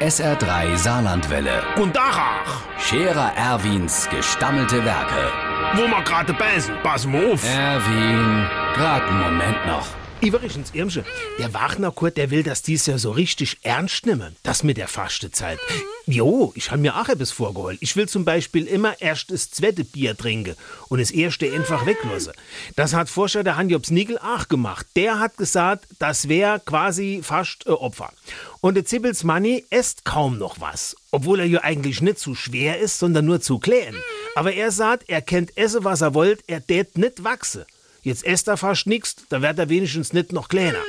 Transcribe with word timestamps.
SR3 0.00 0.76
Saarlandwelle. 0.76 1.62
Und 1.76 1.94
Dachach, 1.96 2.62
Scherer 2.78 3.32
Erwins 3.36 4.08
gestammelte 4.10 4.84
Werke. 4.84 5.32
wo 5.74 5.82
wir 5.88 6.02
gerade 6.02 6.32
beißen, 6.32 6.74
pass 6.84 7.04
mal 7.06 7.32
auf. 7.32 7.44
Erwin, 7.44 8.46
grad 8.74 9.02
einen 9.02 9.20
Moment 9.20 9.66
noch. 9.66 9.86
Iverichens 10.20 10.72
Irmsche, 10.74 11.04
der 11.38 11.54
Wagner 11.54 11.92
Kurt, 11.92 12.16
der 12.16 12.30
will 12.30 12.42
das 12.42 12.62
dies 12.62 12.86
Jahr 12.86 12.98
so 12.98 13.12
richtig 13.12 13.58
ernst 13.62 14.04
nehmen. 14.04 14.34
Das 14.42 14.64
mit 14.64 14.76
der 14.76 14.88
Fastezeit. 14.88 15.60
Jo, 16.06 16.52
ich 16.56 16.72
habe 16.72 16.80
mir 16.80 16.96
auch 16.96 17.08
etwas 17.08 17.30
vorgeholt. 17.30 17.78
Ich 17.80 17.94
will 17.94 18.08
zum 18.08 18.24
Beispiel 18.24 18.66
immer 18.66 19.00
erst 19.00 19.30
das 19.30 19.52
zweite 19.52 19.84
Bier 19.84 20.16
trinken 20.16 20.56
und 20.88 21.00
das 21.00 21.12
erste 21.12 21.52
einfach 21.52 21.86
weglassen. 21.86 22.32
Das 22.74 22.94
hat 22.94 23.08
Forscher 23.08 23.44
der 23.44 23.56
Hanjobs 23.56 23.92
Nigel 23.92 24.18
auch 24.18 24.48
gemacht. 24.48 24.86
Der 24.96 25.20
hat 25.20 25.36
gesagt, 25.36 25.86
das 26.00 26.28
wäre 26.28 26.60
quasi 26.64 27.20
fast 27.22 27.66
äh, 27.66 27.70
Opfer. 27.70 28.12
Und 28.60 28.74
der 28.74 28.84
Zippels 28.84 29.22
Manni 29.22 29.66
esst 29.70 30.04
kaum 30.04 30.36
noch 30.36 30.60
was. 30.60 30.96
Obwohl 31.12 31.38
er 31.38 31.46
ja 31.46 31.62
eigentlich 31.62 32.02
nicht 32.02 32.18
zu 32.18 32.34
schwer 32.34 32.80
ist, 32.80 32.98
sondern 32.98 33.24
nur 33.24 33.40
zu 33.40 33.60
klein. 33.60 33.94
Aber 34.34 34.52
er 34.52 34.72
sagt, 34.72 35.08
er 35.08 35.22
kennt 35.22 35.56
essen, 35.56 35.84
was 35.84 36.00
er 36.00 36.14
wollt, 36.14 36.42
er 36.48 36.66
tät 36.66 36.98
nicht 36.98 37.22
wachse. 37.22 37.66
Jetzt 38.02 38.24
esst 38.24 38.48
er 38.48 38.56
fast 38.56 38.86
nix, 38.86 39.16
da 39.28 39.42
wird 39.42 39.58
er 39.58 39.68
wenigstens 39.68 40.12
nicht 40.12 40.32
noch 40.32 40.48
kleiner. 40.48 40.82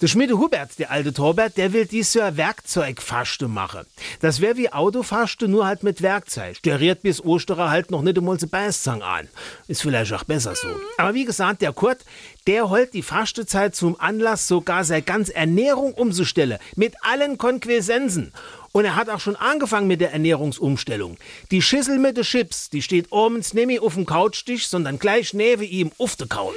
Der 0.00 0.08
Schmiede 0.08 0.38
Hubert, 0.38 0.78
der 0.80 0.90
alte 0.90 1.12
Torbert, 1.12 1.56
der 1.56 1.72
will 1.72 1.86
dies 1.86 2.14
Jahr 2.14 2.36
Werkzeugfaste 2.36 3.46
machen. 3.46 3.86
Das 4.20 4.40
wäre 4.40 4.56
wie 4.56 4.72
Autofaste, 4.72 5.46
nur 5.46 5.66
halt 5.66 5.84
mit 5.84 6.02
Werkzeug. 6.02 6.60
Der 6.64 6.80
riert 6.80 7.02
bis 7.02 7.24
Osterer 7.24 7.70
halt 7.70 7.92
noch 7.92 8.02
nicht 8.02 8.18
einmal 8.18 8.36
Beißzang 8.36 9.02
an. 9.02 9.28
Ist 9.68 9.82
vielleicht 9.82 10.12
auch 10.12 10.24
besser 10.24 10.56
so. 10.56 10.66
Aber 10.98 11.14
wie 11.14 11.24
gesagt, 11.24 11.62
der 11.62 11.72
Kurt, 11.72 11.98
der 12.48 12.70
holt 12.70 12.92
die 12.92 13.02
Fastezeit 13.02 13.76
zum 13.76 13.98
Anlass, 14.00 14.48
sogar 14.48 14.82
seine 14.82 15.02
ganze 15.02 15.34
Ernährung 15.36 15.94
umzustellen. 15.94 16.58
Mit 16.74 16.96
allen 17.02 17.38
Konquessenzen. 17.38 18.32
Und 18.72 18.84
er 18.84 18.96
hat 18.96 19.08
auch 19.08 19.20
schon 19.20 19.36
angefangen 19.36 19.86
mit 19.86 20.00
der 20.00 20.12
Ernährungsumstellung. 20.12 21.18
Die 21.52 21.62
Schüssel 21.62 22.00
mit 22.00 22.16
den 22.16 22.24
Chips, 22.24 22.68
die 22.68 22.82
steht 22.82 23.12
abends 23.12 23.54
nicht 23.54 23.68
mehr 23.68 23.80
auf 23.80 23.94
dem 23.94 24.06
Couchtisch, 24.06 24.66
sondern 24.66 24.98
gleich 24.98 25.32
neben 25.34 25.62
ihm 25.62 25.92
auf 25.98 26.16
der 26.16 26.26
Couch. 26.26 26.56